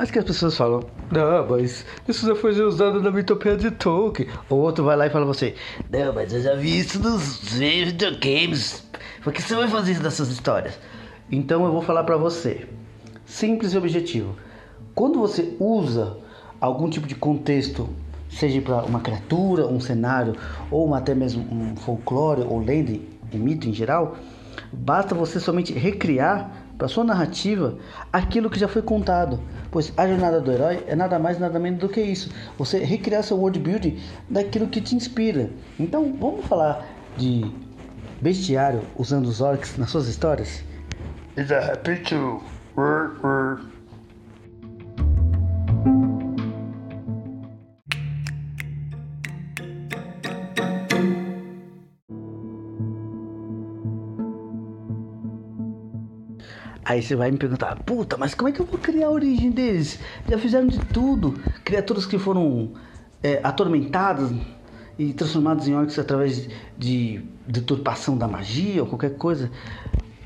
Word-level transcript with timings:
mais 0.00 0.10
que 0.10 0.18
as 0.18 0.24
pessoas 0.24 0.56
falam, 0.56 0.82
não, 1.12 1.46
mas 1.46 1.84
isso 2.08 2.26
já 2.26 2.34
foi 2.34 2.58
usado 2.62 3.02
na 3.02 3.10
mitopia 3.10 3.54
de 3.54 3.70
Tolkien. 3.70 4.30
O 4.48 4.54
outro 4.54 4.82
vai 4.82 4.96
lá 4.96 5.06
e 5.06 5.10
fala 5.10 5.26
você, 5.26 5.54
não, 5.92 6.14
mas 6.14 6.32
eu 6.32 6.40
já 6.40 6.54
vi 6.54 6.78
isso 6.78 6.98
nos 6.98 7.36
videogames. 7.52 8.82
Por 9.22 9.30
que 9.30 9.42
você 9.42 9.54
vai 9.54 9.68
fazer 9.68 9.92
isso 9.92 10.02
nessas 10.02 10.30
histórias? 10.30 10.78
Então 11.30 11.66
eu 11.66 11.72
vou 11.72 11.82
falar 11.82 12.04
pra 12.04 12.16
você, 12.16 12.66
simples 13.26 13.74
e 13.74 13.76
objetivo. 13.76 14.34
Quando 14.94 15.18
você 15.18 15.54
usa 15.60 16.16
algum 16.58 16.88
tipo 16.88 17.06
de 17.06 17.14
contexto, 17.14 17.86
seja 18.30 18.58
para 18.62 18.82
uma 18.84 19.00
criatura, 19.00 19.66
um 19.66 19.80
cenário, 19.80 20.34
ou 20.70 20.94
até 20.94 21.14
mesmo 21.14 21.46
um 21.52 21.76
folclore 21.76 22.40
ou 22.40 22.58
lenda 22.58 22.92
e 22.92 23.36
mito 23.36 23.68
em 23.68 23.74
geral, 23.74 24.16
basta 24.72 25.14
você 25.14 25.38
somente 25.38 25.74
recriar 25.74 26.69
para 26.80 26.88
sua 26.88 27.04
narrativa 27.04 27.76
aquilo 28.10 28.48
que 28.48 28.58
já 28.58 28.66
foi 28.66 28.80
contado, 28.80 29.38
pois 29.70 29.92
a 29.98 30.08
jornada 30.08 30.40
do 30.40 30.50
herói 30.50 30.82
é 30.86 30.96
nada 30.96 31.18
mais 31.18 31.38
nada 31.38 31.58
menos 31.58 31.78
do 31.78 31.90
que 31.90 32.00
isso. 32.00 32.30
Você 32.56 32.78
recriar 32.78 33.22
seu 33.22 33.36
world 33.36 33.58
building 33.58 34.00
daquilo 34.30 34.66
que 34.66 34.80
te 34.80 34.96
inspira. 34.96 35.50
Então, 35.78 36.16
vamos 36.18 36.46
falar 36.46 36.86
de 37.18 37.44
bestiário 38.18 38.80
usando 38.96 39.26
os 39.26 39.42
orcs 39.42 39.76
nas 39.76 39.90
suas 39.90 40.08
histórias? 40.08 40.64
Aí 56.90 57.00
você 57.00 57.14
vai 57.14 57.30
me 57.30 57.36
perguntar, 57.36 57.76
puta, 57.84 58.16
mas 58.16 58.34
como 58.34 58.48
é 58.48 58.52
que 58.52 58.58
eu 58.58 58.66
vou 58.66 58.76
criar 58.76 59.06
a 59.06 59.10
origem 59.12 59.48
deles? 59.52 60.00
Já 60.28 60.36
fizeram 60.36 60.66
de 60.66 60.80
tudo. 60.86 61.40
Criaturas 61.64 62.04
que 62.04 62.18
foram 62.18 62.72
é, 63.22 63.38
atormentadas 63.44 64.32
e 64.98 65.12
transformadas 65.12 65.68
em 65.68 65.74
orcs 65.76 65.96
através 66.00 66.48
de 66.76 67.22
deturpação 67.46 68.18
da 68.18 68.26
magia 68.26 68.82
ou 68.82 68.88
qualquer 68.88 69.14
coisa. 69.14 69.52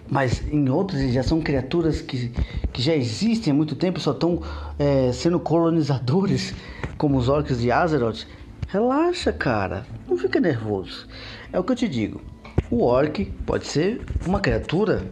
Mas 0.08 0.42
em 0.50 0.70
outros 0.70 1.02
já 1.12 1.22
são 1.22 1.38
criaturas 1.42 2.00
que, 2.00 2.32
que 2.72 2.80
já 2.80 2.96
existem 2.96 3.52
há 3.52 3.54
muito 3.54 3.74
tempo, 3.74 4.00
só 4.00 4.12
estão 4.12 4.40
é, 4.78 5.12
sendo 5.12 5.38
colonizadores, 5.38 6.54
como 6.96 7.18
os 7.18 7.28
orcs 7.28 7.60
de 7.60 7.70
Azeroth. 7.70 8.26
Relaxa, 8.68 9.34
cara, 9.34 9.84
não 10.08 10.16
fica 10.16 10.40
nervoso. 10.40 11.06
É 11.52 11.60
o 11.60 11.62
que 11.62 11.72
eu 11.72 11.76
te 11.76 11.86
digo. 11.86 12.22
O 12.70 12.84
orc 12.84 13.26
pode 13.44 13.66
ser 13.66 14.00
uma 14.24 14.40
criatura 14.40 15.10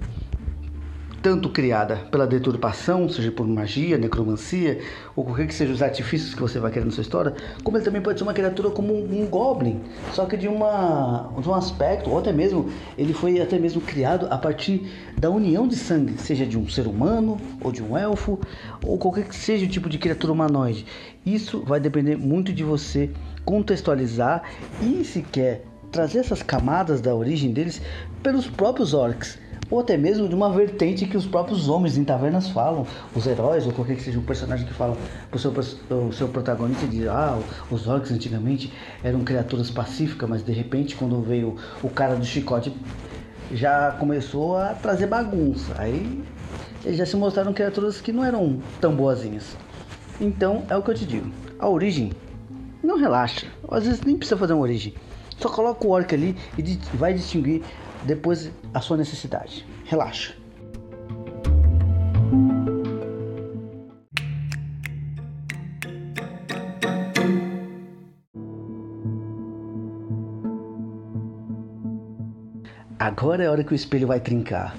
tanto 1.23 1.49
criada 1.49 1.97
pela 2.11 2.27
deturpação, 2.27 3.09
seja 3.09 3.31
por 3.31 3.47
magia, 3.47 3.97
necromancia, 3.97 4.81
ou 5.15 5.25
qualquer 5.25 5.47
que 5.47 5.55
seja 5.55 5.73
os 5.73 5.81
artifícios 5.81 6.35
que 6.35 6.41
você 6.41 6.59
vai 6.59 6.73
querer 6.73 6.85
na 6.85 6.91
sua 6.91 7.03
história, 7.03 7.33
como 7.63 7.77
ele 7.77 7.85
também 7.85 8.03
pode 8.03 8.19
ser 8.19 8.25
uma 8.25 8.35
criatura 8.35 8.71
como 8.71 8.93
um, 8.93 9.23
um 9.23 9.27
goblin, 9.27 9.81
só 10.13 10.27
que 10.27 10.37
de, 10.37 10.49
uma, 10.49 11.33
de 11.39 11.49
um 11.49 11.55
aspecto, 11.55 12.11
ou 12.11 12.19
até 12.19 12.33
mesmo, 12.33 12.69
ele 12.99 13.15
foi 13.15 13.41
até 13.41 13.59
mesmo 13.59 13.81
criado 13.81 14.27
a 14.31 14.37
partir 14.37 14.91
da 15.17 15.31
união 15.31 15.69
de 15.69 15.77
sangue, 15.77 16.19
seja 16.19 16.45
de 16.45 16.59
um 16.59 16.69
ser 16.69 16.89
humano, 16.89 17.41
ou 17.61 17.71
de 17.71 17.83
um 17.83 17.97
elfo, 17.97 18.41
ou 18.85 18.99
qualquer 18.99 19.29
que 19.29 19.37
seja 19.37 19.65
o 19.65 19.69
tipo 19.69 19.89
de 19.89 19.99
criatura 19.99 20.33
humanoide. 20.33 20.85
Isso 21.25 21.63
vai 21.65 21.79
depender 21.79 22.17
muito 22.17 22.53
de 22.53 22.65
você 22.65 23.11
contextualizar 23.45 24.43
e 24.83 25.05
se 25.05 25.23
quer 25.23 25.65
trazer 25.93 26.21
essas 26.21 26.43
camadas 26.43 27.01
da 27.01 27.15
origem 27.15 27.53
deles 27.53 27.81
pelos 28.23 28.49
próprios 28.49 28.95
orcs 28.95 29.39
ou 29.73 29.81
até 29.81 29.97
mesmo 29.97 30.29
de 30.29 30.35
uma 30.35 30.51
vertente 30.51 31.07
que 31.07 31.17
os 31.17 31.25
próprios 31.25 31.67
homens 31.67 31.97
em 31.97 32.05
tavernas 32.05 32.47
falam, 32.51 32.87
os 33.17 33.27
heróis 33.27 33.67
ou 33.67 33.73
qualquer 33.73 33.97
que 33.97 34.03
seja 34.03 34.19
o 34.19 34.23
personagem 34.23 34.67
que 34.67 34.75
fala 34.75 34.95
o 35.33 35.39
seu, 35.39 35.51
o 35.51 36.13
seu 36.13 36.29
protagonista 36.29 36.87
diz, 36.87 37.09
ah, 37.09 37.39
os 37.71 37.89
orcs 37.89 38.13
antigamente 38.13 38.71
eram 39.03 39.25
criaturas 39.25 39.71
pacíficas, 39.71 40.29
mas 40.29 40.45
de 40.45 40.53
repente 40.53 40.95
quando 40.95 41.23
veio 41.23 41.57
o 41.83 41.89
cara 41.89 42.15
do 42.15 42.25
chicote 42.25 42.71
já 43.51 43.93
começou 43.93 44.59
a 44.59 44.75
trazer 44.75 45.07
bagunça. 45.07 45.73
Aí 45.79 46.23
eles 46.85 46.99
já 46.99 47.07
se 47.07 47.17
mostraram 47.17 47.55
criaturas 47.55 47.99
que 47.99 48.13
não 48.13 48.23
eram 48.23 48.59
tão 48.79 48.95
boazinhas. 48.95 49.57
Então 50.21 50.65
é 50.69 50.77
o 50.77 50.83
que 50.83 50.91
eu 50.91 50.95
te 50.95 51.07
digo. 51.07 51.33
A 51.59 51.67
origem 51.67 52.13
não 52.83 52.99
relaxa. 52.99 53.47
Às 53.71 53.87
vezes 53.87 54.03
nem 54.03 54.19
precisa 54.19 54.37
fazer 54.37 54.53
uma 54.53 54.63
origem. 54.63 54.93
Só 55.39 55.49
coloca 55.49 55.85
o 55.87 55.91
orc 55.91 56.15
ali 56.15 56.37
e 56.59 56.63
vai 56.95 57.15
distinguir 57.15 57.63
depois 58.05 58.51
a 58.73 58.81
sua 58.81 58.97
necessidade. 58.97 59.67
Relaxa. 59.85 60.35
Agora 72.99 73.43
é 73.43 73.47
a 73.49 73.51
hora 73.51 73.65
que 73.65 73.73
o 73.73 73.75
espelho 73.75 74.07
vai 74.07 74.21
trincar. 74.21 74.77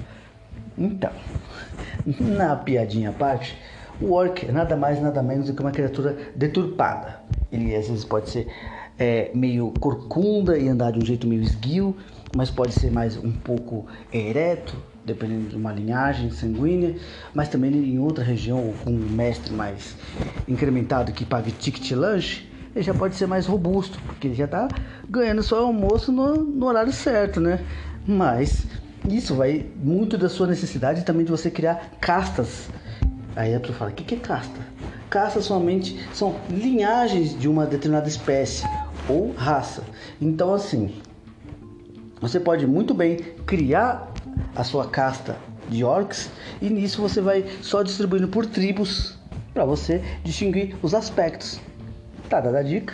Então, 0.77 1.11
na 2.19 2.55
piadinha 2.55 3.09
à 3.09 3.13
parte, 3.13 3.57
o 3.99 4.13
orc 4.13 4.45
é 4.47 4.51
nada 4.51 4.75
mais 4.77 5.01
nada 5.01 5.21
menos 5.21 5.47
do 5.47 5.53
que 5.53 5.61
uma 5.61 5.71
criatura 5.71 6.17
deturpada. 6.35 7.19
Ele 7.51 7.75
às 7.75 7.87
vezes 7.87 8.05
pode 8.05 8.29
ser 8.29 8.47
é, 8.97 9.29
meio 9.33 9.73
corcunda 9.79 10.57
e 10.57 10.67
andar 10.69 10.91
de 10.91 10.99
um 10.99 11.05
jeito 11.05 11.27
meio 11.27 11.41
esguio, 11.41 11.95
mas 12.35 12.49
pode 12.49 12.73
ser 12.73 12.91
mais 12.91 13.15
um 13.17 13.31
pouco 13.31 13.85
ereto, 14.11 14.75
dependendo 15.05 15.49
de 15.49 15.55
uma 15.55 15.71
linhagem 15.71 16.31
sanguínea, 16.31 16.95
mas 17.33 17.47
também 17.47 17.71
em 17.71 17.99
outra 17.99 18.23
região 18.23 18.73
com 18.83 18.91
um 18.91 19.09
mestre 19.09 19.53
mais 19.53 19.95
incrementado 20.47 21.11
que 21.11 21.25
pague 21.25 21.51
ticket 21.51 21.91
lanche, 21.91 22.49
ele 22.75 22.83
já 22.83 22.93
pode 22.93 23.15
ser 23.15 23.27
mais 23.27 23.45
robusto, 23.45 23.99
porque 24.05 24.27
ele 24.27 24.35
já 24.35 24.45
está 24.45 24.67
ganhando 25.07 25.43
seu 25.43 25.59
almoço 25.59 26.11
no, 26.11 26.37
no, 26.37 26.65
horário 26.65 26.91
certo, 26.91 27.39
né? 27.39 27.59
Mas 28.07 28.65
isso 29.07 29.35
vai 29.35 29.65
muito 29.75 30.17
da 30.17 30.27
sua 30.27 30.47
necessidade 30.47 31.05
também 31.05 31.23
de 31.23 31.31
você 31.31 31.51
criar 31.51 31.91
castas. 32.01 32.69
Aí 33.35 33.53
a 33.53 33.59
pessoa 33.59 33.77
fala, 33.77 33.91
o 33.91 33.93
que, 33.93 34.03
que 34.03 34.15
é 34.15 34.19
casta? 34.19 34.59
Castas 35.09 35.45
somente 35.45 36.03
são 36.13 36.35
linhagens 36.49 37.37
de 37.39 37.47
uma 37.47 37.67
determinada 37.67 38.07
espécie 38.07 38.65
ou 39.07 39.31
raça. 39.33 39.83
Então 40.19 40.51
assim, 40.51 40.95
você 42.23 42.39
pode 42.39 42.65
muito 42.65 42.93
bem 42.93 43.17
criar 43.45 44.09
a 44.55 44.63
sua 44.63 44.87
casta 44.87 45.35
de 45.67 45.83
orcs 45.83 46.31
e 46.61 46.69
nisso 46.69 47.01
você 47.01 47.19
vai 47.19 47.43
só 47.61 47.83
distribuindo 47.83 48.29
por 48.29 48.45
tribos 48.45 49.19
para 49.53 49.65
você 49.65 50.01
distinguir 50.23 50.73
os 50.81 50.93
aspectos. 50.93 51.59
Tá 52.29 52.39
dada 52.39 52.59
a 52.59 52.63
dica? 52.63 52.93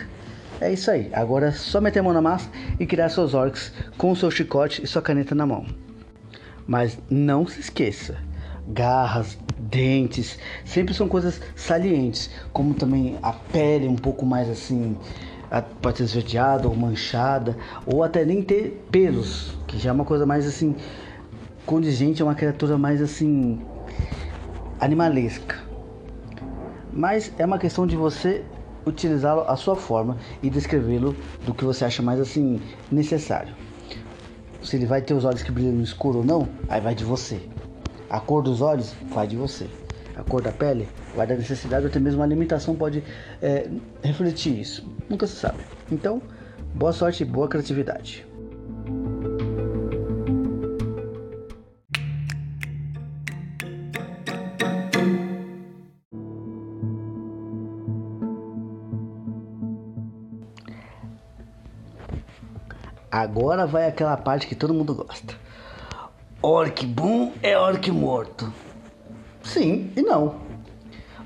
É 0.60 0.72
isso 0.72 0.90
aí. 0.90 1.10
Agora 1.12 1.46
é 1.46 1.52
só 1.52 1.80
meter 1.80 2.00
a 2.00 2.02
mão 2.02 2.12
na 2.12 2.20
massa 2.20 2.50
e 2.80 2.84
criar 2.84 3.08
seus 3.08 3.32
orcs 3.32 3.72
com 3.96 4.10
o 4.10 4.16
seu 4.16 4.32
chicote 4.32 4.82
e 4.82 4.86
sua 4.88 5.00
caneta 5.00 5.32
na 5.32 5.46
mão. 5.46 5.64
Mas 6.66 6.98
não 7.08 7.46
se 7.46 7.60
esqueça, 7.60 8.16
garras, 8.66 9.38
dentes, 9.60 10.40
sempre 10.64 10.92
são 10.92 11.06
coisas 11.06 11.40
salientes, 11.54 12.30
como 12.52 12.74
também 12.74 13.16
a 13.22 13.32
pele 13.32 13.86
um 13.86 13.94
pouco 13.94 14.26
mais 14.26 14.50
assim 14.50 14.96
pode 15.80 15.98
ser 15.98 16.04
esverdeada 16.04 16.68
ou 16.68 16.76
manchada, 16.76 17.56
ou 17.86 18.02
até 18.02 18.24
nem 18.24 18.42
ter 18.42 18.84
pelos, 18.90 19.56
que 19.66 19.78
já 19.78 19.90
é 19.90 19.92
uma 19.92 20.04
coisa 20.04 20.24
mais 20.24 20.46
assim 20.46 20.76
condigente, 21.66 22.22
é 22.22 22.24
uma 22.24 22.34
criatura 22.34 22.78
mais 22.78 23.02
assim 23.02 23.60
animalesca. 24.78 25.56
Mas 26.92 27.32
é 27.38 27.44
uma 27.44 27.58
questão 27.58 27.86
de 27.86 27.96
você 27.96 28.44
utilizá-lo 28.86 29.42
à 29.42 29.56
sua 29.56 29.76
forma 29.76 30.16
e 30.42 30.50
descrevê-lo 30.50 31.16
do 31.44 31.54
que 31.54 31.64
você 31.64 31.84
acha 31.84 32.02
mais 32.02 32.20
assim 32.20 32.60
necessário. 32.90 33.54
Se 34.62 34.76
ele 34.76 34.86
vai 34.86 35.00
ter 35.00 35.14
os 35.14 35.24
olhos 35.24 35.42
que 35.42 35.52
brilham 35.52 35.72
no 35.72 35.82
escuro 35.82 36.18
ou 36.18 36.24
não, 36.24 36.48
aí 36.68 36.80
vai 36.80 36.94
de 36.94 37.04
você. 37.04 37.40
A 38.08 38.20
cor 38.20 38.42
dos 38.42 38.60
olhos 38.60 38.94
vai 39.12 39.26
de 39.26 39.36
você 39.36 39.68
a 40.20 40.22
cor 40.22 40.42
da 40.42 40.52
pele, 40.52 40.88
vai 41.14 41.26
da 41.26 41.34
necessidade 41.34 41.86
até 41.86 41.98
mesmo 41.98 42.20
a 42.22 42.24
alimentação 42.24 42.74
pode 42.74 43.02
é, 43.42 43.68
refletir 44.02 44.58
isso. 44.58 44.86
Nunca 45.08 45.26
se 45.26 45.36
sabe. 45.36 45.58
Então, 45.90 46.22
boa 46.74 46.92
sorte 46.92 47.22
e 47.22 47.26
boa 47.26 47.48
criatividade. 47.48 48.26
Agora 63.10 63.66
vai 63.66 63.86
aquela 63.86 64.16
parte 64.16 64.46
que 64.46 64.54
todo 64.54 64.72
mundo 64.72 64.94
gosta. 64.94 65.34
Orc 66.40 66.86
bom 66.86 67.32
é 67.42 67.58
orc 67.58 67.90
morto. 67.90 68.50
Sim 69.42 69.92
e 69.96 70.00
não. 70.00 70.49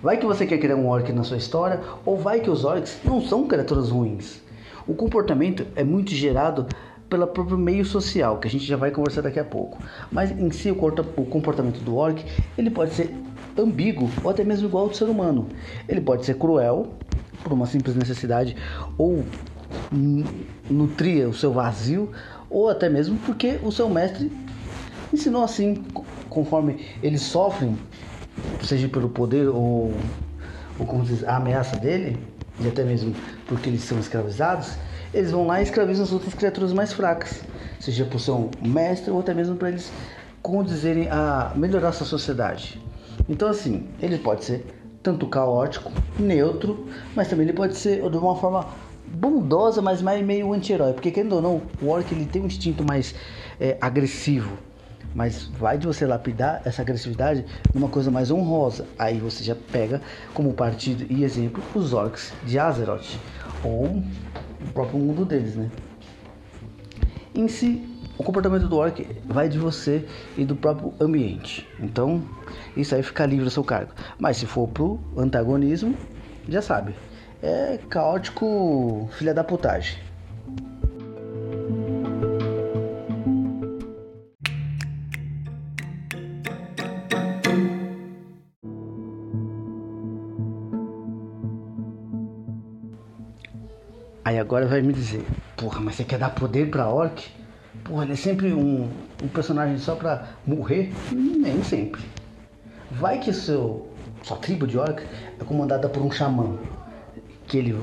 Vai 0.05 0.19
que 0.19 0.27
você 0.27 0.47
quer 0.47 0.59
criar 0.59 0.77
um 0.77 0.87
orc 0.87 1.11
na 1.15 1.25
sua 1.25 1.39
história, 1.39 1.81
ou 2.05 2.19
vai 2.19 2.39
que 2.39 2.51
os 2.51 2.63
orcs 2.63 3.01
não 3.07 3.23
são 3.23 3.49
criaturas 3.49 3.89
ruins. 3.89 4.39
O 4.87 4.93
comportamento 4.93 5.67
é 5.75 5.83
muito 5.83 6.11
gerado 6.11 6.67
pelo 7.09 7.27
próprio 7.27 7.57
meio 7.57 7.87
social, 7.87 8.37
que 8.37 8.47
a 8.47 8.51
gente 8.51 8.67
já 8.67 8.77
vai 8.77 8.91
conversar 8.91 9.23
daqui 9.23 9.41
a 9.41 9.45
pouco. 9.45 9.79
Mas 10.13 10.31
em 10.31 10.51
si 10.51 10.71
o 10.71 10.75
comportamento 10.75 11.79
do 11.79 11.97
orc, 11.97 12.23
ele 12.59 12.69
pode 12.69 12.93
ser 12.93 13.15
ambíguo 13.57 14.11
ou 14.23 14.31
até 14.31 14.45
mesmo 14.45 14.69
igual 14.69 14.85
ao 14.85 14.91
do 14.91 14.97
ser 14.97 15.07
humano. 15.07 15.49
Ele 15.89 16.03
pode 16.03 16.27
ser 16.27 16.35
cruel 16.35 16.89
por 17.43 17.55
uma 17.55 17.65
simples 17.65 17.97
necessidade 17.97 18.55
ou 18.99 19.25
nutria 20.69 21.31
o 21.31 21.33
seu 21.33 21.51
vazio 21.51 22.11
ou 22.51 22.69
até 22.69 22.91
mesmo 22.91 23.17
porque 23.25 23.59
o 23.63 23.73
seu 23.73 23.89
mestre 23.89 24.31
ensinou 25.11 25.43
assim, 25.45 25.83
conforme 26.29 26.85
eles 27.03 27.23
sofrem, 27.23 27.75
seja 28.65 28.89
pelo 28.89 29.09
poder 29.09 29.49
ou, 29.49 29.93
ou 30.79 30.87
como 30.87 31.05
diz, 31.05 31.25
a 31.25 31.37
ameaça 31.37 31.77
dele, 31.77 32.19
e 32.59 32.67
até 32.67 32.85
mesmo 32.85 33.15
porque 33.47 33.69
eles 33.69 33.83
são 33.83 33.99
escravizados, 33.99 34.77
eles 35.13 35.31
vão 35.31 35.47
lá 35.47 35.61
e 35.61 35.65
escravizam 35.65 36.05
as 36.05 36.13
outras 36.13 36.35
criaturas 36.35 36.73
mais 36.73 36.93
fracas, 36.93 37.43
seja 37.79 38.05
por 38.05 38.21
seu 38.21 38.51
mestre 38.63 39.11
ou 39.11 39.21
até 39.21 39.35
mesmo 39.35 39.57
para 39.57 39.69
eles 39.69 39.93
condizerem 40.43 41.09
a 41.11 41.53
melhorar 41.55 41.93
sua 41.93 42.07
sociedade. 42.07 42.81
Então 43.29 43.49
assim, 43.49 43.89
ele 44.01 44.19
pode 44.19 44.45
ser 44.45 44.67
tanto 45.03 45.27
caótico, 45.27 45.93
neutro, 46.19 46.87
mas 47.15 47.29
também 47.29 47.47
ele 47.47 47.53
pode 47.53 47.77
ser 47.77 48.09
de 48.09 48.17
uma 48.17 48.37
forma 48.37 48.67
bondosa, 49.07 49.83
mas 49.83 50.01
mais 50.01 50.25
meio 50.25 50.53
anti-herói, 50.53 50.93
porque 50.95 51.11
querendo 51.11 51.35
ou 51.35 51.43
não, 51.43 51.63
o 51.81 51.89
Orc 51.89 52.11
ele 52.11 52.27
tem 52.27 52.43
um 52.43 52.47
instinto 52.47 52.83
mais 52.83 53.15
é, 53.61 53.77
agressivo. 53.81 54.57
Mas 55.15 55.45
vai 55.59 55.79
de 55.79 55.87
você 55.87 56.07
lapidar 56.07 56.63
essa 56.65 56.83
agressividade 56.83 57.45
numa 57.73 57.89
coisa 57.89 58.11
mais 58.11 58.31
honrosa. 58.31 58.87
Aí 58.99 59.19
você 59.19 59.43
já 59.43 59.55
pega 59.55 60.01
como 60.33 60.53
partido 60.53 61.07
e 61.11 61.25
exemplo 61.25 61.63
os 61.75 61.93
orcs 61.93 62.33
de 62.45 62.59
Azeroth, 62.59 63.19
ou 63.63 63.85
o 63.87 64.73
próprio 64.73 64.99
mundo 64.99 65.25
deles, 65.25 65.57
né? 65.57 65.71
Em 67.35 67.49
si, 67.49 67.83
o 68.17 68.23
comportamento 68.23 68.69
do 68.69 68.77
orc 68.77 69.05
vai 69.25 69.49
de 69.49 69.59
você 69.59 70.07
e 70.37 70.45
do 70.45 70.55
próprio 70.55 70.95
ambiente. 71.01 71.69
Então, 71.81 72.23
isso 72.77 72.95
aí 72.95 73.03
fica 73.03 73.27
livre 73.27 73.45
do 73.45 73.51
seu 73.51 73.65
cargo. 73.65 73.93
Mas 74.19 74.37
se 74.37 74.47
for 74.47 74.69
pro 74.69 75.01
antagonismo, 75.17 75.97
já 76.49 76.63
sabe. 76.63 76.95
É 77.43 77.79
caótico 77.89 79.09
filha 79.13 79.35
da 79.35 79.43
putagem. 79.43 79.99
Aí 94.35 94.41
agora 94.41 94.67
vai 94.67 94.83
me 94.83 94.93
dizer, 94.93 95.25
porra, 95.57 95.81
mas 95.81 95.95
você 95.95 96.03
quer 96.03 96.19
dar 96.19 96.31
poder 96.31 96.69
pra 96.69 96.89
Orc? 96.89 97.31
Porra, 97.85 98.03
ele 98.03 98.15
é 98.15 98.17
sempre 98.17 98.53
um, 98.53 98.91
um 99.23 99.29
personagem 99.29 99.79
só 99.79 99.95
pra 99.95 100.27
morrer? 100.45 100.93
Nem 101.13 101.63
sempre. 101.63 102.03
Vai 102.91 103.21
que 103.21 103.33
seu, 103.33 103.87
sua 104.25 104.37
tribo 104.39 104.67
de 104.67 104.77
Orc 104.77 105.01
é 105.39 105.45
comandada 105.45 105.89
por 105.89 106.03
um 106.03 106.11
xamã, 106.11 106.59
que 107.47 107.59
ele 107.59 107.79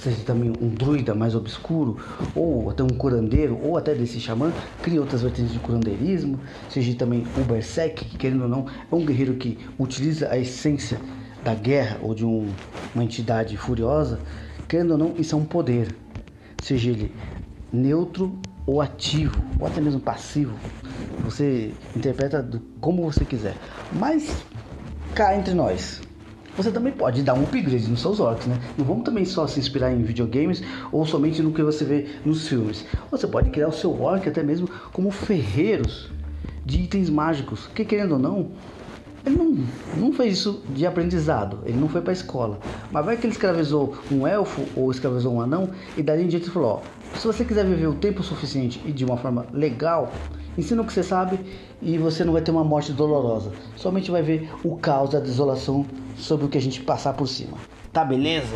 seja 0.00 0.22
também 0.24 0.50
um 0.50 0.68
druida 0.68 1.16
mais 1.16 1.34
obscuro, 1.34 1.98
ou 2.32 2.70
até 2.70 2.84
um 2.84 2.96
curandeiro, 2.96 3.58
ou 3.60 3.76
até 3.76 3.92
desse 3.92 4.20
xamã, 4.20 4.52
cria 4.80 5.00
outras 5.00 5.22
vertentes 5.22 5.52
de 5.52 5.58
curandeirismo, 5.58 6.38
seja 6.68 6.94
também 6.94 7.26
o 7.36 7.44
Berserk, 7.44 8.04
que 8.04 8.16
querendo 8.16 8.42
ou 8.42 8.48
não, 8.48 8.66
é 8.68 8.94
um 8.94 9.04
guerreiro 9.04 9.34
que 9.34 9.58
utiliza 9.80 10.30
a 10.30 10.38
essência 10.38 11.00
da 11.42 11.56
guerra 11.56 11.98
ou 12.02 12.14
de 12.14 12.24
um, 12.24 12.54
uma 12.94 13.02
entidade 13.02 13.56
furiosa 13.56 14.20
Querendo 14.68 14.92
ou 14.92 14.98
não, 14.98 15.14
isso 15.16 15.34
é 15.34 15.38
um 15.38 15.44
poder. 15.44 15.94
Seja 16.62 16.90
ele 16.90 17.12
neutro 17.72 18.36
ou 18.66 18.80
ativo, 18.80 19.40
ou 19.60 19.66
até 19.66 19.80
mesmo 19.80 20.00
passivo. 20.00 20.56
Você 21.24 21.72
interpreta 21.94 22.42
do, 22.42 22.60
como 22.80 23.02
você 23.02 23.24
quiser. 23.24 23.54
Mas 23.92 24.44
cá 25.14 25.36
entre 25.36 25.54
nós, 25.54 26.02
você 26.56 26.72
também 26.72 26.92
pode 26.92 27.22
dar 27.22 27.34
um 27.34 27.42
upgrade 27.42 27.88
nos 27.88 28.00
seus 28.00 28.18
orcs, 28.18 28.46
né? 28.46 28.58
Não 28.78 28.84
vamos 28.84 29.04
também 29.04 29.24
só 29.24 29.46
se 29.46 29.60
inspirar 29.60 29.92
em 29.92 30.02
videogames 30.02 30.62
ou 30.90 31.04
somente 31.06 31.42
no 31.42 31.52
que 31.52 31.62
você 31.62 31.84
vê 31.84 32.06
nos 32.24 32.48
filmes. 32.48 32.84
Você 33.10 33.26
pode 33.26 33.50
criar 33.50 33.68
o 33.68 33.72
seu 33.72 34.00
orc 34.00 34.26
até 34.28 34.42
mesmo 34.42 34.68
como 34.92 35.10
ferreiros 35.10 36.10
de 36.64 36.80
itens 36.80 37.08
mágicos, 37.08 37.68
que 37.74 37.84
querendo 37.84 38.12
ou 38.12 38.18
não, 38.18 38.50
ele 39.26 39.36
não, 39.36 39.66
não 39.96 40.12
fez 40.12 40.38
isso 40.38 40.62
de 40.70 40.86
aprendizado, 40.86 41.58
ele 41.66 41.76
não 41.76 41.88
foi 41.88 42.00
para 42.00 42.12
a 42.12 42.14
escola. 42.14 42.60
Mas 42.92 43.04
vai 43.04 43.16
que 43.16 43.26
ele 43.26 43.32
escravizou 43.32 43.96
um 44.10 44.24
elfo 44.24 44.62
ou 44.76 44.90
escravizou 44.90 45.34
um 45.34 45.40
anão 45.40 45.70
e 45.96 46.02
dali 46.02 46.22
em 46.22 46.28
diante 46.28 46.44
ele 46.44 46.52
falou: 46.52 46.80
ó, 46.80 47.16
se 47.18 47.26
você 47.26 47.44
quiser 47.44 47.66
viver 47.66 47.88
o 47.88 47.94
tempo 47.94 48.22
suficiente 48.22 48.80
e 48.86 48.92
de 48.92 49.04
uma 49.04 49.16
forma 49.16 49.44
legal, 49.52 50.12
ensina 50.56 50.80
o 50.80 50.86
que 50.86 50.92
você 50.92 51.02
sabe 51.02 51.40
e 51.82 51.98
você 51.98 52.24
não 52.24 52.32
vai 52.32 52.42
ter 52.42 52.52
uma 52.52 52.62
morte 52.62 52.92
dolorosa. 52.92 53.50
Somente 53.74 54.10
vai 54.12 54.22
ver 54.22 54.48
o 54.62 54.76
caos 54.76 55.10
da 55.10 55.18
desolação 55.18 55.84
sobre 56.16 56.46
o 56.46 56.48
que 56.48 56.58
a 56.58 56.62
gente 56.62 56.80
passar 56.80 57.12
por 57.12 57.26
cima. 57.26 57.56
Tá 57.92 58.04
beleza? 58.04 58.54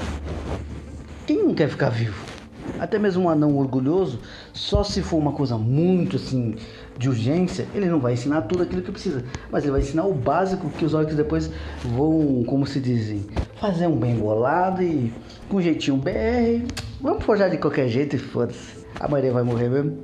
Quem 1.26 1.42
não 1.42 1.54
quer 1.54 1.68
ficar 1.68 1.90
vivo? 1.90 2.30
Até 2.78 2.98
mesmo 2.98 3.24
um 3.24 3.28
anão 3.28 3.58
orgulhoso, 3.58 4.20
só 4.52 4.84
se 4.84 5.02
for 5.02 5.16
uma 5.16 5.32
coisa 5.32 5.58
muito 5.58 6.16
assim 6.16 6.54
de 7.00 7.08
urgência, 7.08 7.66
ele 7.74 7.86
não 7.86 7.98
vai 7.98 8.12
ensinar 8.12 8.42
tudo 8.42 8.62
aquilo 8.62 8.82
que 8.82 8.92
precisa, 8.92 9.24
mas 9.50 9.64
ele 9.64 9.72
vai 9.72 9.80
ensinar 9.80 10.04
o 10.04 10.12
básico 10.12 10.68
que 10.68 10.84
os 10.84 10.92
orcs 10.92 11.16
depois 11.16 11.50
vão, 11.82 12.44
como 12.46 12.66
se 12.66 12.78
dizem, 12.78 13.26
fazer 13.58 13.86
um 13.86 13.96
bem 13.96 14.16
bolado 14.16 14.82
e 14.82 15.10
com 15.48 15.56
um 15.56 15.62
jeitinho 15.62 15.96
BR, 15.96 16.62
vamos 17.00 17.24
forjar 17.24 17.48
de 17.48 17.56
qualquer 17.56 17.88
jeito 17.88 18.16
e 18.16 18.18
foda-se, 18.18 18.84
a 19.00 19.08
maioria 19.08 19.32
vai 19.32 19.42
morrer 19.42 19.70
mesmo. 19.70 19.96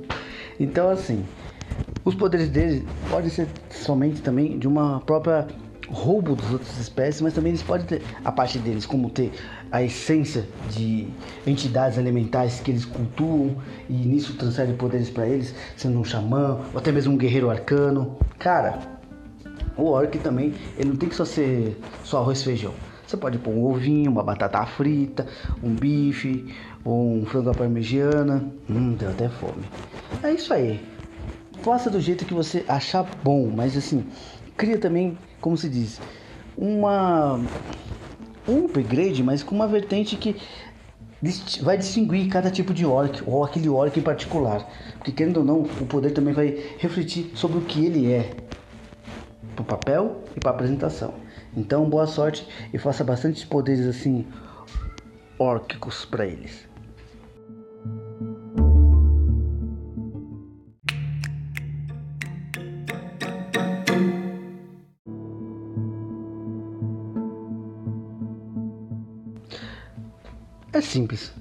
Então 0.59 0.89
assim, 0.89 1.23
os 2.03 2.15
poderes 2.15 2.49
dele 2.49 2.83
podem 3.11 3.29
ser 3.29 3.47
somente 3.69 4.19
também 4.23 4.57
de 4.57 4.67
uma 4.67 4.99
própria 5.01 5.45
roubo 5.89 6.35
das 6.35 6.51
outras 6.51 6.77
espécies, 6.77 7.21
mas 7.21 7.33
também 7.33 7.51
eles 7.51 7.63
podem 7.63 7.85
ter 7.85 8.01
a 8.23 8.31
parte 8.31 8.59
deles, 8.59 8.85
como 8.85 9.09
ter 9.09 9.31
a 9.71 9.81
essência 9.81 10.45
de 10.69 11.07
entidades 11.45 11.97
elementares 11.97 12.59
que 12.59 12.71
eles 12.71 12.85
cultuam 12.85 13.55
e 13.89 13.93
nisso 13.93 14.33
transferem 14.33 14.75
poderes 14.75 15.09
para 15.09 15.27
eles, 15.27 15.53
sendo 15.75 15.99
um 15.99 16.03
xamã 16.03 16.59
ou 16.73 16.79
até 16.79 16.91
mesmo 16.91 17.13
um 17.13 17.17
guerreiro 17.17 17.49
arcano. 17.49 18.17
Cara, 18.37 18.79
o 19.77 19.85
orc 19.85 20.17
também, 20.19 20.53
ele 20.77 20.89
não 20.89 20.95
tem 20.95 21.07
que 21.07 21.15
só 21.15 21.25
ser 21.25 21.79
só 22.03 22.19
arroz 22.19 22.41
e 22.41 22.45
feijão. 22.45 22.73
Você 23.05 23.15
pode 23.15 23.37
pôr 23.37 23.51
um 23.51 23.63
ovinho, 23.63 24.11
uma 24.11 24.21
batata 24.21 24.65
frita, 24.65 25.25
um 25.63 25.73
bife, 25.73 26.53
um 26.85 27.25
frango 27.25 27.51
à 27.51 27.53
parmegiana. 27.53 28.43
Hum, 28.69 28.95
deu 28.95 29.09
até 29.09 29.29
fome. 29.29 29.63
É 30.21 30.33
isso 30.33 30.53
aí. 30.53 30.81
Faça 31.61 31.89
do 31.89 32.01
jeito 32.01 32.25
que 32.25 32.33
você 32.33 32.65
achar 32.67 33.09
bom, 33.23 33.49
mas 33.53 33.77
assim, 33.77 34.03
cria 34.57 34.77
também 34.77 35.17
como 35.41 35.57
se 35.57 35.69
diz, 35.69 36.01
uma 36.57 37.39
um 38.47 38.65
upgrade, 38.65 39.21
mas 39.23 39.43
com 39.43 39.53
uma 39.53 39.67
vertente 39.67 40.15
que 40.15 40.35
vai 41.61 41.77
distinguir 41.77 42.29
cada 42.29 42.49
tipo 42.49 42.73
de 42.73 42.85
orc 42.85 43.21
ou 43.25 43.43
aquele 43.43 43.67
orc 43.67 43.97
em 43.99 44.03
particular, 44.03 44.65
porque 44.95 45.11
querendo 45.11 45.37
ou 45.37 45.43
não, 45.43 45.61
o 45.61 45.85
poder 45.85 46.11
também 46.11 46.33
vai 46.33 46.75
refletir 46.77 47.31
sobre 47.35 47.57
o 47.57 47.61
que 47.61 47.85
ele 47.85 48.11
é, 48.11 48.35
para 49.55 49.63
o 49.63 49.65
papel 49.65 50.23
e 50.35 50.39
para 50.39 50.51
apresentação. 50.51 51.13
Então, 51.55 51.89
boa 51.89 52.05
sorte 52.05 52.47
e 52.71 52.77
faça 52.77 53.03
bastante 53.03 53.45
poderes 53.47 53.87
assim 53.87 54.25
órquicos 55.39 56.05
para 56.05 56.25
eles. 56.25 56.67
Simples. 70.97 71.31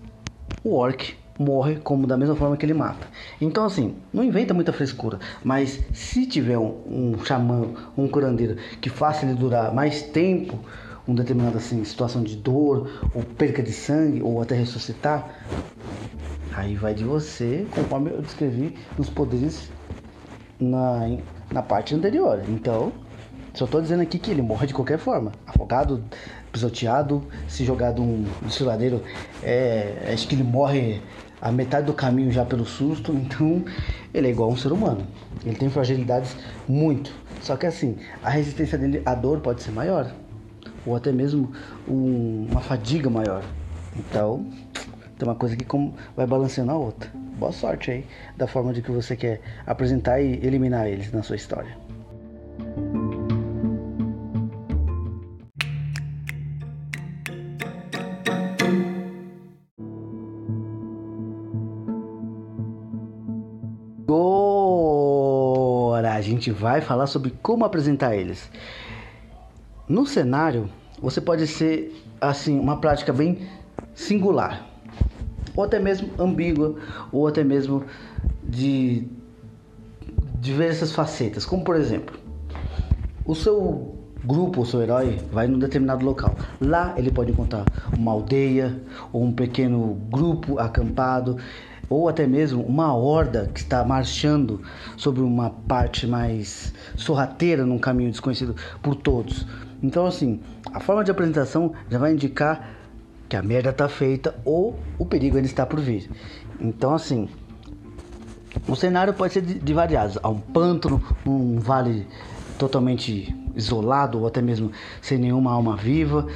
O 0.63 0.75
orc 0.75 1.17
morre 1.39 1.77
como 1.77 2.07
da 2.07 2.17
mesma 2.17 2.37
forma 2.37 2.57
que 2.57 2.67
ele 2.67 2.75
mata. 2.75 3.07
Então 3.41 3.65
assim, 3.65 3.97
não 4.13 4.23
inventa 4.23 4.53
muita 4.53 4.73
frescura, 4.73 5.19
mas 5.43 5.83
se 5.93 6.27
tiver 6.27 6.59
um, 6.59 6.75
um 6.87 7.25
xamã, 7.25 7.69
um 7.97 8.09
curandeiro 8.09 8.57
que 8.81 8.91
faça 8.91 9.25
ele 9.25 9.35
durar 9.35 9.75
mais 9.75 10.03
tempo, 10.03 10.59
uma 11.07 11.17
determinada 11.17 11.59
assim, 11.59 11.83
situação 11.85 12.23
de 12.23 12.37
dor, 12.37 13.11
ou 13.15 13.23
perca 13.23 13.63
de 13.63 13.73
sangue, 13.73 14.23
ou 14.23 14.43
até 14.43 14.55
ressuscitar, 14.55 15.29
aí 16.55 16.75
vai 16.75 16.95
de 16.95 17.05
você, 17.05 17.67
conforme 17.75 18.11
eu 18.11 18.21
descrevi 18.21 18.77
nos 18.99 19.09
poderes 19.09 19.71
na, 20.59 21.17
na 21.51 21.63
parte 21.63 21.95
anterior. 21.95 22.43
Então, 22.49 22.93
só 23.55 23.67
estou 23.67 23.81
dizendo 23.81 24.03
aqui 24.03 24.19
que 24.19 24.31
ele 24.31 24.43
morre 24.43 24.67
de 24.67 24.75
qualquer 24.75 24.99
forma, 24.99 25.33
afogado, 25.47 26.03
pisoteado, 26.57 27.23
se 27.47 27.65
jogado 27.67 28.03
um 28.03 28.25
desfiladeiro, 28.43 29.03
é, 29.43 30.11
acho 30.13 30.27
que 30.27 30.35
ele 30.35 30.43
morre 30.43 31.03
a 31.41 31.53
metade 31.53 31.85
do 31.85 31.93
caminho 31.93 32.33
já 32.33 32.47
pelo 32.47 32.65
susto, 32.65 33.13
então 33.15 33.63
ele 34.15 34.29
é 34.29 34.31
igual 34.31 34.49
a 34.49 34.53
um 34.55 34.57
ser 34.57 34.73
humano. 34.73 35.07
Ele 35.45 35.55
tem 35.55 35.69
fragilidades 35.69 36.35
muito. 36.67 37.13
Só 37.43 37.57
que 37.57 37.67
assim, 37.67 37.97
a 38.23 38.31
resistência 38.31 38.79
dele 38.79 39.03
à 39.05 39.15
dor 39.15 39.41
pode 39.41 39.63
ser 39.63 39.71
maior. 39.71 40.11
Ou 40.87 40.97
até 40.97 41.13
mesmo 41.13 41.53
um, 41.87 42.47
uma 42.51 42.61
fadiga 42.61 43.11
maior. 43.11 43.45
Então, 43.95 44.47
tem 45.19 45.29
uma 45.29 45.35
coisa 45.35 45.57
que 45.57 45.67
vai 46.17 46.27
balanceando 46.27 46.73
a 46.73 46.77
outra. 46.77 47.11
Boa 47.39 47.53
sorte 47.53 47.91
aí 47.91 48.07
da 48.37 48.47
forma 48.47 48.73
de 48.73 48.81
que 48.81 48.91
você 48.91 49.15
quer 49.15 49.41
apresentar 49.67 50.21
e 50.21 50.35
eliminar 50.47 50.87
eles 50.87 51.13
na 51.13 51.23
sua 51.23 51.37
história. 51.37 51.77
Gente 66.47 66.51
vai 66.51 66.81
falar 66.81 67.07
sobre 67.07 67.33
como 67.43 67.65
apresentar 67.65 68.15
eles. 68.15 68.49
No 69.89 70.07
cenário, 70.07 70.69
você 71.01 71.21
pode 71.21 71.47
ser 71.47 72.05
assim 72.21 72.59
uma 72.59 72.79
prática 72.79 73.13
bem 73.13 73.49
singular, 73.95 74.67
ou 75.55 75.65
até 75.65 75.79
mesmo 75.79 76.11
ambígua, 76.19 76.77
ou 77.11 77.27
até 77.27 77.43
mesmo 77.43 77.85
de 78.45 79.07
diversas 80.39 80.93
facetas, 80.93 81.45
como 81.45 81.65
por 81.65 81.77
exemplo, 81.77 82.17
o 83.25 83.35
seu 83.35 83.95
grupo, 84.25 84.63
o 84.63 84.67
seu 84.67 84.83
herói, 84.83 85.19
vai 85.33 85.47
num 85.47 85.59
determinado 85.59 86.05
local. 86.05 86.35
Lá 86.61 86.95
ele 86.97 87.11
pode 87.11 87.31
encontrar 87.31 87.65
uma 87.97 88.13
aldeia 88.13 88.81
ou 89.13 89.23
um 89.23 89.33
pequeno 89.33 89.95
grupo 90.11 90.59
acampado 90.59 91.39
ou 91.89 92.09
até 92.09 92.27
mesmo 92.27 92.63
uma 92.63 92.95
horda 92.95 93.51
que 93.53 93.61
está 93.61 93.85
marchando 93.85 94.61
sobre 94.97 95.23
uma 95.23 95.51
parte 95.51 96.07
mais 96.07 96.73
sorrateira 96.97 97.65
num 97.65 97.79
caminho 97.79 98.11
desconhecido 98.11 98.55
por 98.83 98.95
todos. 98.95 99.47
Então 99.83 100.07
assim, 100.07 100.41
a 100.73 100.81
forma 100.81 101.05
de 101.05 101.11
apresentação 101.11 101.73
já 101.91 101.99
vai 101.99 102.13
indicar 102.13 102.77
que 103.29 103.37
a 103.37 103.43
merda 103.43 103.71
está 103.71 103.89
feita 103.89 104.35
ou 104.45 104.79
o 104.99 105.05
perigo 105.05 105.37
ainda 105.37 105.49
está 105.49 105.67
por 105.67 105.81
vir. 105.81 106.11
Então 106.61 106.95
assim, 106.95 107.29
o 108.67 108.75
cenário 108.75 109.13
pode 109.13 109.33
ser 109.33 109.43
de, 109.43 109.55
de 109.59 109.75
variados, 109.75 110.19
há 110.23 110.29
um 110.29 110.39
pântano, 110.39 111.03
um 111.27 111.59
vale 111.59 112.07
totalmente 112.59 113.35
isolado 113.55 114.21
ou 114.21 114.27
até 114.27 114.41
mesmo 114.41 114.71
sem 115.01 115.19
nenhuma 115.19 115.53
alma 115.53 115.77
viva, 115.77 116.27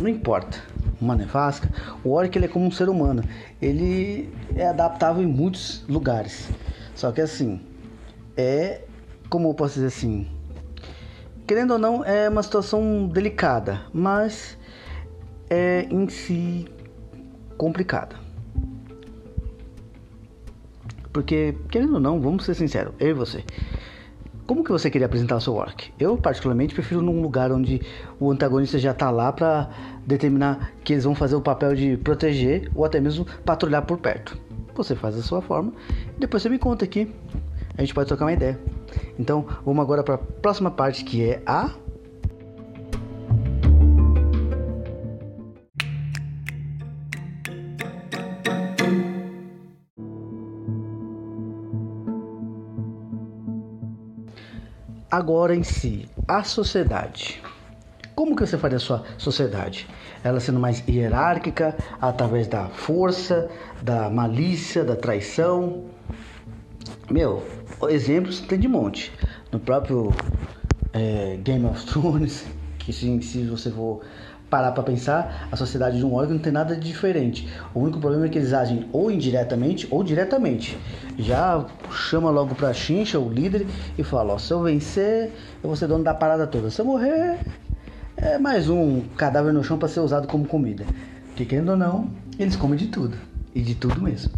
não 0.00 0.08
importa. 0.08 0.58
Uma 1.00 1.14
nevasca, 1.14 1.70
o 2.02 2.10
orc 2.10 2.34
ele 2.34 2.46
é 2.46 2.48
como 2.48 2.64
um 2.64 2.70
ser 2.70 2.88
humano, 2.88 3.22
ele 3.60 4.32
é 4.54 4.66
adaptável 4.66 5.22
em 5.22 5.26
muitos 5.26 5.84
lugares. 5.88 6.48
Só 6.94 7.12
que 7.12 7.20
assim, 7.20 7.60
é 8.36 8.80
como 9.28 9.48
eu 9.48 9.54
posso 9.54 9.74
dizer 9.74 9.88
assim, 9.88 10.26
querendo 11.46 11.72
ou 11.72 11.78
não, 11.78 12.04
é 12.04 12.28
uma 12.28 12.42
situação 12.42 13.08
delicada, 13.08 13.82
mas 13.92 14.56
é 15.50 15.86
em 15.90 16.08
si 16.08 16.66
complicada. 17.56 18.16
Porque, 21.12 21.56
querendo 21.70 21.94
ou 21.94 22.00
não, 22.00 22.20
vamos 22.20 22.44
ser 22.44 22.54
sinceros, 22.54 22.94
eu 22.98 23.08
e 23.08 23.14
você, 23.14 23.44
como 24.46 24.62
que 24.62 24.70
você 24.70 24.88
queria 24.88 25.06
apresentar 25.06 25.36
o 25.36 25.40
seu 25.40 25.54
orc? 25.54 25.92
Eu 25.98 26.16
particularmente 26.16 26.72
prefiro 26.72 27.02
num 27.02 27.20
lugar 27.20 27.50
onde 27.50 27.80
o 28.20 28.30
antagonista 28.30 28.78
já 28.78 28.92
está 28.92 29.10
lá 29.10 29.32
para 29.32 29.68
determinar 30.06 30.72
que 30.84 30.92
eles 30.92 31.04
vão 31.04 31.14
fazer 31.14 31.34
o 31.34 31.40
papel 31.40 31.74
de 31.74 31.96
proteger 31.96 32.70
ou 32.74 32.84
até 32.84 33.00
mesmo 33.00 33.26
patrulhar 33.44 33.82
por 33.82 33.98
perto. 33.98 34.38
Você 34.74 34.94
faz 34.94 35.18
a 35.18 35.22
sua 35.22 35.42
forma 35.42 35.72
e 36.16 36.20
depois 36.20 36.42
você 36.42 36.48
me 36.48 36.58
conta 36.58 36.84
aqui. 36.84 37.12
A 37.76 37.80
gente 37.80 37.92
pode 37.92 38.06
trocar 38.06 38.24
uma 38.26 38.32
ideia. 38.32 38.58
Então, 39.18 39.44
vamos 39.64 39.82
agora 39.82 40.02
para 40.02 40.14
a 40.14 40.18
próxima 40.18 40.70
parte 40.70 41.04
que 41.04 41.22
é 41.24 41.42
a 41.44 41.70
Agora 55.10 55.54
em 55.54 55.62
si, 55.62 56.08
a 56.26 56.42
sociedade. 56.42 57.40
Como 58.16 58.34
que 58.34 58.44
você 58.44 58.58
faria 58.58 58.78
a 58.78 58.80
sua 58.80 59.04
sociedade? 59.16 59.86
Ela 60.24 60.40
sendo 60.40 60.58
mais 60.58 60.82
hierárquica, 60.88 61.76
através 62.00 62.48
da 62.48 62.66
força, 62.66 63.48
da 63.80 64.10
malícia, 64.10 64.82
da 64.84 64.96
traição? 64.96 65.84
Meu, 67.08 67.46
exemplos 67.88 68.40
tem 68.40 68.58
de 68.58 68.66
monte. 68.66 69.12
No 69.52 69.60
próprio 69.60 70.12
é, 70.92 71.38
Game 71.40 71.64
of 71.66 71.86
Thrones, 71.86 72.44
que 72.76 72.92
se, 72.92 73.22
se 73.22 73.44
você 73.44 73.70
for 73.70 74.00
parar 74.50 74.72
para 74.72 74.82
pensar, 74.82 75.48
a 75.50 75.56
sociedade 75.56 75.98
de 75.98 76.04
um 76.04 76.14
órgão 76.14 76.34
não 76.34 76.42
tem 76.42 76.52
nada 76.52 76.74
de 76.74 76.86
diferente. 76.86 77.48
O 77.74 77.80
único 77.80 77.98
problema 77.98 78.26
é 78.26 78.28
que 78.28 78.38
eles 78.38 78.52
agem 78.52 78.88
ou 78.92 79.10
indiretamente 79.10 79.86
ou 79.90 80.04
diretamente. 80.04 80.78
Já 81.18 81.64
chama 81.90 82.30
logo 82.30 82.54
pra 82.54 82.72
chincha, 82.72 83.18
o 83.18 83.28
líder, 83.28 83.66
e 83.98 84.04
fala: 84.04 84.34
ó, 84.34 84.38
se 84.38 84.52
eu 84.52 84.62
vencer, 84.62 85.32
eu 85.62 85.68
vou 85.68 85.76
ser 85.76 85.88
dono 85.88 86.04
da 86.04 86.14
parada 86.14 86.46
toda. 86.46 86.70
Se 86.70 86.80
eu 86.80 86.84
morrer, 86.84 87.38
é 88.16 88.38
mais 88.38 88.68
um 88.68 89.00
cadáver 89.16 89.52
no 89.52 89.64
chão 89.64 89.78
para 89.78 89.88
ser 89.88 90.00
usado 90.00 90.28
como 90.28 90.46
comida. 90.46 90.84
Que 91.34 91.44
querendo 91.44 91.70
ou 91.70 91.76
não, 91.76 92.10
eles 92.38 92.56
comem 92.56 92.78
de 92.78 92.86
tudo. 92.86 93.16
E 93.54 93.62
de 93.62 93.74
tudo 93.74 94.02
mesmo. 94.02 94.32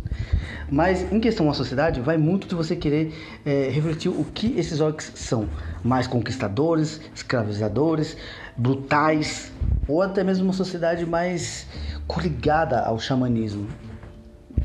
Mas 0.71 1.11
em 1.13 1.19
questão 1.19 1.49
à 1.51 1.55
sociedade, 1.55 2.01
vai 2.01 2.19
muito 2.19 2.47
de 2.47 2.55
você 2.55 2.77
querer 2.77 3.13
é, 3.45 3.69
refletir 3.69 4.11
o 4.11 4.25
que 4.25 4.59
esses 4.59 4.81
orcs 4.81 5.13
são. 5.15 5.49
Mais 5.83 6.07
conquistadores, 6.07 7.01
escravizadores, 7.15 8.17
brutais, 8.59 9.53
ou 9.87 10.03
até 10.03 10.25
mesmo 10.25 10.45
uma 10.45 10.53
sociedade 10.53 11.07
mais 11.07 11.67
coligada 12.07 12.81
ao 12.81 12.99
xamanismo. 12.99 13.69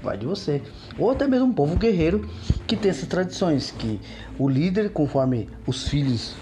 Vai 0.02 0.18
de 0.18 0.26
você. 0.26 0.62
Ou 0.98 1.12
até 1.12 1.28
mesmo 1.28 1.46
um 1.46 1.54
povo 1.54 1.78
guerreiro 1.78 2.28
que 2.68 2.76
tem 2.76 2.90
essas 2.90 3.08
tradições, 3.08 3.72
que 3.72 4.02
o 4.38 4.50
líder, 4.50 4.90
conforme 4.90 5.48
os 5.68 5.88
filhos 5.88 6.36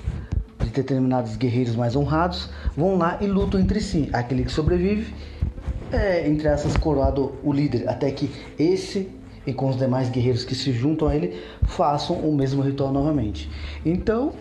de 0.59 0.69
determinados 0.69 1.35
guerreiros 1.35 1.75
mais 1.75 1.95
honrados, 1.95 2.49
vão 2.75 2.97
lá 2.97 3.17
e 3.21 3.27
lutam 3.27 3.59
entre 3.59 3.81
si. 3.81 4.09
Aquele 4.13 4.45
que 4.45 4.51
sobrevive 4.51 5.13
é, 5.91 6.27
entre 6.27 6.47
essas, 6.47 6.77
coroado 6.77 7.35
o 7.43 7.51
líder, 7.51 7.87
até 7.89 8.09
que 8.11 8.31
esse 8.57 9.11
e 9.45 9.53
com 9.53 9.69
os 9.69 9.75
demais 9.75 10.09
guerreiros 10.09 10.45
que 10.45 10.53
se 10.53 10.71
juntam 10.71 11.07
a 11.07 11.15
ele 11.15 11.41
façam 11.63 12.15
o 12.15 12.33
mesmo 12.33 12.61
ritual 12.61 12.91
novamente. 12.91 13.49
Então, 13.85 14.33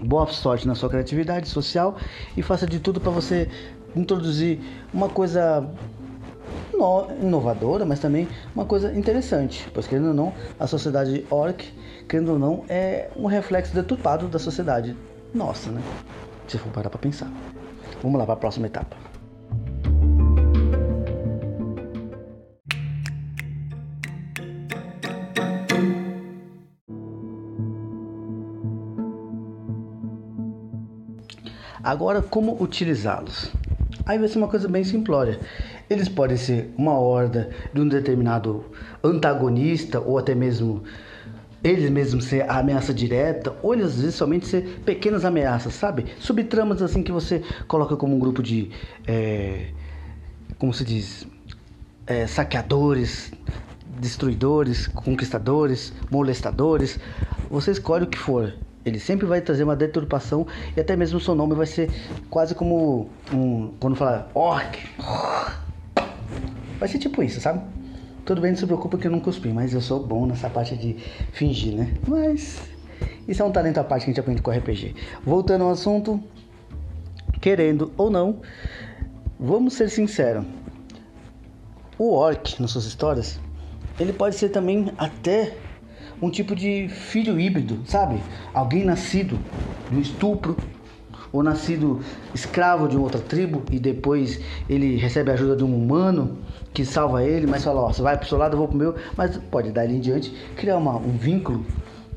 boa 0.00 0.26
sorte 0.26 0.66
na 0.66 0.74
sua 0.74 0.88
criatividade 0.88 1.48
social 1.48 1.96
e 2.36 2.42
faça 2.42 2.66
de 2.66 2.80
tudo 2.80 3.00
para 3.00 3.10
você 3.10 3.48
introduzir 3.94 4.60
uma 4.92 5.08
coisa 5.08 5.68
inovadora, 7.20 7.84
mas 7.84 7.98
também 7.98 8.28
uma 8.54 8.64
coisa 8.64 8.92
interessante, 8.96 9.68
pois 9.74 9.86
querendo 9.86 10.08
ou 10.08 10.14
não, 10.14 10.32
a 10.58 10.66
sociedade 10.66 11.26
orc, 11.30 11.64
querendo 12.08 12.32
ou 12.32 12.38
não, 12.38 12.64
é 12.68 13.10
um 13.16 13.26
reflexo 13.26 13.74
deturpado 13.74 14.28
da 14.28 14.38
sociedade 14.38 14.96
nossa, 15.34 15.70
né? 15.70 15.82
Se 16.46 16.56
for 16.56 16.70
parar 16.70 16.90
para 16.90 16.98
pensar. 16.98 17.30
Vamos 18.02 18.18
lá 18.18 18.24
para 18.24 18.34
a 18.34 18.38
próxima 18.38 18.66
etapa. 18.66 19.07
Agora, 31.88 32.20
como 32.20 32.62
utilizá-los? 32.62 33.50
Aí 34.04 34.18
vai 34.18 34.28
ser 34.28 34.36
uma 34.36 34.46
coisa 34.46 34.68
bem 34.68 34.84
simplória. 34.84 35.40
Eles 35.88 36.06
podem 36.06 36.36
ser 36.36 36.70
uma 36.76 36.92
horda 36.92 37.48
de 37.72 37.80
um 37.80 37.88
determinado 37.88 38.66
antagonista 39.02 39.98
ou 39.98 40.18
até 40.18 40.34
mesmo 40.34 40.82
eles 41.64 41.88
mesmos 41.88 42.26
ser 42.26 42.42
a 42.42 42.58
ameaça 42.58 42.92
direta, 42.92 43.56
ou 43.62 43.72
eles 43.72 43.86
às 43.86 44.00
vezes 44.02 44.16
somente 44.16 44.46
ser 44.46 44.82
pequenas 44.84 45.24
ameaças, 45.24 45.72
sabe? 45.72 46.04
Subtramas 46.20 46.82
assim 46.82 47.02
que 47.02 47.10
você 47.10 47.42
coloca 47.66 47.96
como 47.96 48.14
um 48.14 48.18
grupo 48.18 48.42
de. 48.42 48.70
É, 49.06 49.68
como 50.58 50.74
se 50.74 50.84
diz? 50.84 51.26
É, 52.06 52.26
saqueadores, 52.26 53.32
destruidores, 53.98 54.86
conquistadores, 54.88 55.94
molestadores. 56.10 57.00
Você 57.48 57.70
escolhe 57.70 58.04
o 58.04 58.08
que 58.08 58.18
for. 58.18 58.52
Ele 58.84 58.98
sempre 58.98 59.26
vai 59.26 59.40
trazer 59.40 59.64
uma 59.64 59.76
deturpação 59.76 60.46
e 60.76 60.80
até 60.80 60.96
mesmo 60.96 61.20
seu 61.20 61.34
nome 61.34 61.54
vai 61.54 61.66
ser 61.66 61.90
quase 62.30 62.54
como 62.54 63.08
um. 63.32 63.72
Quando 63.80 63.96
fala 63.96 64.30
orc. 64.34 64.78
Vai 66.78 66.88
ser 66.88 66.98
tipo 66.98 67.22
isso, 67.22 67.40
sabe? 67.40 67.60
Tudo 68.24 68.40
bem, 68.40 68.52
não 68.52 68.58
se 68.58 68.66
preocupa 68.66 68.98
que 68.98 69.06
eu 69.06 69.10
não 69.10 69.20
cuspi, 69.20 69.48
mas 69.48 69.72
eu 69.72 69.80
sou 69.80 70.04
bom 70.04 70.26
nessa 70.26 70.50
parte 70.50 70.76
de 70.76 70.96
fingir, 71.32 71.74
né? 71.74 71.94
Mas 72.06 72.60
isso 73.26 73.42
é 73.42 73.44
um 73.44 73.50
talento 73.50 73.78
à 73.78 73.84
parte 73.84 74.04
que 74.04 74.10
a 74.10 74.12
gente 74.12 74.20
aprende 74.20 74.42
com 74.42 74.50
RPG. 74.50 74.94
Voltando 75.24 75.64
ao 75.64 75.70
assunto, 75.70 76.22
querendo 77.40 77.92
ou 77.96 78.10
não, 78.10 78.40
vamos 79.38 79.74
ser 79.74 79.88
sinceros. 79.88 80.44
O 81.98 82.12
orc 82.14 82.60
nas 82.60 82.70
suas 82.70 82.84
histórias, 82.84 83.40
ele 83.98 84.12
pode 84.12 84.36
ser 84.36 84.50
também 84.50 84.92
até 84.96 85.56
um 86.20 86.30
tipo 86.30 86.54
de 86.54 86.88
filho 86.88 87.38
híbrido, 87.38 87.78
sabe? 87.86 88.20
Alguém 88.52 88.84
nascido 88.84 89.38
um 89.92 90.00
estupro 90.00 90.56
ou 91.32 91.42
nascido 91.42 92.00
escravo 92.34 92.88
de 92.88 92.96
outra 92.96 93.20
tribo 93.20 93.62
e 93.70 93.78
depois 93.78 94.40
ele 94.68 94.96
recebe 94.96 95.30
a 95.30 95.34
ajuda 95.34 95.56
de 95.56 95.64
um 95.64 95.74
humano 95.74 96.38
que 96.72 96.84
salva 96.84 97.22
ele, 97.24 97.46
mas 97.46 97.64
fala, 97.64 97.80
ó, 97.80 97.92
você 97.92 98.02
vai 98.02 98.16
pro 98.16 98.28
seu 98.28 98.38
lado, 98.38 98.54
eu 98.54 98.58
vou 98.58 98.68
pro 98.68 98.76
meu, 98.76 98.94
mas 99.16 99.36
pode 99.36 99.70
dar 99.70 99.84
ele 99.84 99.96
em 99.96 100.00
diante, 100.00 100.32
criar 100.56 100.76
uma, 100.76 100.96
um 100.96 101.16
vínculo 101.16 101.64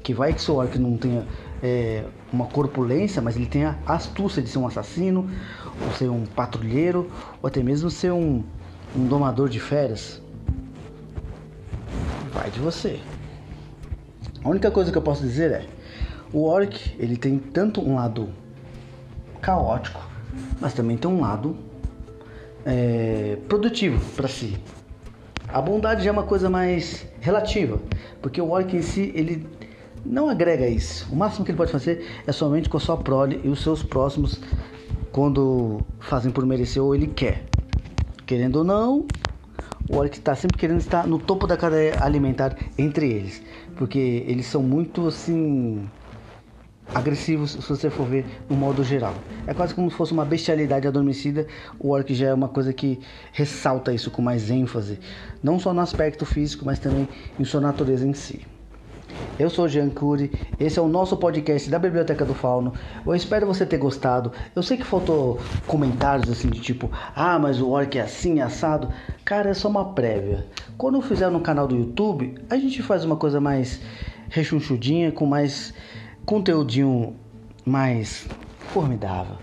que 0.04 0.14
vai 0.14 0.34
que 0.34 0.42
soar 0.42 0.68
que 0.68 0.80
não 0.80 0.98
tenha 0.98 1.26
é, 1.62 2.04
uma 2.32 2.46
corpulência, 2.46 3.22
mas 3.22 3.36
ele 3.36 3.46
tenha 3.46 3.78
astúcia 3.86 4.42
de 4.42 4.50
ser 4.50 4.58
um 4.58 4.68
assassino, 4.68 5.30
ou 5.86 5.92
ser 5.94 6.10
um 6.10 6.26
patrulheiro, 6.26 7.10
ou 7.42 7.48
até 7.48 7.62
mesmo 7.62 7.90
ser 7.90 8.12
um, 8.12 8.44
um 8.96 9.06
domador 9.06 9.50
de 9.50 9.60
férias. 9.60 10.22
Vai 12.34 12.50
de 12.50 12.60
você. 12.60 13.00
A 14.44 14.50
única 14.50 14.72
coisa 14.72 14.92
que 14.92 14.98
eu 14.98 15.02
posso 15.02 15.22
dizer 15.22 15.52
é, 15.52 15.66
o 16.34 16.46
orc 16.46 16.96
ele 16.98 17.16
tem 17.16 17.38
tanto 17.38 17.82
um 17.82 17.96
lado 17.96 18.30
caótico, 19.40 20.02
mas 20.60 20.74
também 20.74 20.98
tem 20.98 21.10
um 21.10 21.22
lado 21.22 21.56
é, 22.66 23.38
produtivo 23.48 24.04
para 24.16 24.28
si. 24.28 24.58
A 25.48 25.62
bondade 25.62 26.04
já 26.04 26.10
é 26.10 26.14
uma 26.14 26.24
coisa 26.24 26.50
mais 26.50 27.06
relativa, 27.20 27.80
porque 28.22 28.42
o 28.42 28.50
orc 28.50 28.76
em 28.76 28.82
si 28.82 29.12
ele 29.14 29.46
não 30.06 30.30
agrega 30.30 30.68
isso. 30.68 31.08
O 31.12 31.16
máximo 31.16 31.46
que 31.46 31.52
ele 31.52 31.58
pode 31.58 31.72
fazer 31.72 32.24
é 32.26 32.32
somente 32.32 32.68
com 32.68 32.78
a 32.78 32.80
sua 32.80 32.98
prole 32.98 33.40
e 33.44 33.50
os 33.50 33.62
seus 33.62 33.84
próximos 33.84 34.40
quando 35.12 35.82
fazem 36.00 36.32
por 36.32 36.46
merecer 36.46 36.82
ou 36.82 36.96
ele 36.96 37.08
quer. 37.08 37.44
Querendo 38.26 38.58
ou 38.58 38.64
não, 38.64 39.06
o 39.92 39.98
orc 39.98 40.18
está 40.18 40.34
sempre 40.34 40.58
querendo 40.58 40.80
estar 40.80 41.06
no 41.06 41.20
topo 41.20 41.46
da 41.46 41.58
cadeia 41.58 41.98
alimentar 42.00 42.56
entre 42.78 43.12
eles, 43.12 43.44
porque 43.76 44.24
eles 44.26 44.46
são 44.46 44.64
muito 44.64 45.06
assim 45.06 45.90
agressivos 46.96 47.52
se 47.52 47.70
você 47.70 47.90
for 47.90 48.08
ver 48.08 48.26
no 48.50 48.56
modo 48.56 48.84
geral. 48.84 49.16
É 49.46 49.54
quase 49.54 49.74
como 49.76 49.92
se 49.92 49.98
fosse 49.98 50.14
uma 50.14 50.26
bestialidade 50.26 50.88
adormecida. 50.88 51.46
O 51.80 51.90
orc 51.90 52.14
já 52.14 52.28
é 52.28 52.34
uma 52.34 52.48
coisa 52.48 52.72
que 52.72 53.00
ressalta 53.34 53.94
isso 53.94 54.10
com 54.12 54.22
mais 54.22 54.50
ênfase, 54.50 54.98
não 55.44 55.60
só 55.60 55.74
no 55.74 55.82
aspecto 55.82 56.26
físico, 56.26 56.66
mas 56.66 56.80
também 56.80 57.10
em 57.38 57.44
sua 57.44 57.60
natureza 57.60 58.08
em 58.08 58.14
si. 58.14 58.46
Eu 59.40 59.50
sou 59.50 59.68
Jean 59.68 59.90
Cury, 59.90 60.32
esse 60.60 60.78
é 60.78 60.82
o 60.82 60.88
nosso 60.88 61.18
podcast 61.18 61.70
da 61.70 61.80
Biblioteca 61.80 62.24
do 62.24 62.34
Fauno. 62.34 62.74
Eu 63.06 63.16
espero 63.16 63.48
você 63.48 63.66
ter 63.66 63.78
gostado. 63.78 64.32
Eu 64.56 64.62
sei 64.62 64.78
que 64.78 64.84
faltou 64.84 65.40
comentários 65.66 66.30
assim 66.30 66.50
de 66.50 66.60
tipo, 66.60 66.92
ah, 67.16 67.40
mas 67.40 67.60
o 67.60 67.70
orc 67.70 67.98
é 67.98 68.02
assim, 68.02 68.40
assado. 68.40 68.90
Cara, 69.26 69.50
é 69.50 69.54
só 69.54 69.68
uma 69.68 69.94
prévia. 69.94 70.46
Quando 70.78 70.96
eu 70.96 71.02
fizer 71.02 71.30
no 71.30 71.40
canal 71.40 71.68
do 71.68 71.76
YouTube, 71.76 72.36
a 72.50 72.58
gente 72.58 72.84
faz 72.84 73.04
uma 73.04 73.16
coisa 73.16 73.42
mais 73.42 73.82
rechonchudinha, 74.30 75.12
com 75.12 75.26
mais 75.26 75.74
conteúdinho 76.26 77.16
mais 77.66 78.28
formidável. 78.72 79.36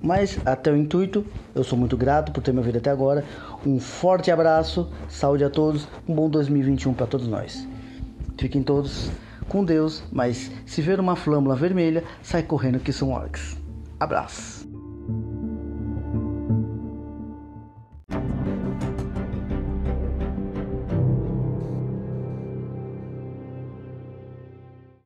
Mas 0.00 0.38
até 0.44 0.70
o 0.70 0.76
intuito, 0.76 1.24
eu 1.54 1.64
sou 1.64 1.78
muito 1.78 1.96
grato 1.96 2.30
por 2.32 2.42
ter 2.42 2.52
me 2.52 2.58
ouvido 2.58 2.78
até 2.78 2.90
agora. 2.90 3.24
Um 3.66 3.80
forte 3.80 4.30
abraço, 4.30 4.88
saúde 5.08 5.42
a 5.42 5.50
todos, 5.50 5.88
um 6.08 6.14
bom 6.14 6.28
2021 6.30 6.94
para 6.94 7.06
todos 7.06 7.26
nós. 7.26 7.66
Fiquem 8.38 8.62
todos 8.62 9.10
com 9.48 9.64
Deus, 9.64 10.02
mas 10.12 10.50
se 10.66 10.82
ver 10.82 11.00
uma 11.00 11.16
flâmula 11.16 11.54
vermelha, 11.54 12.04
sai 12.22 12.42
correndo 12.42 12.80
que 12.80 12.92
são 12.92 13.10
orcs. 13.10 13.56
Abraço. 13.98 14.65